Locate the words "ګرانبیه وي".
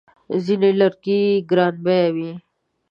1.49-2.31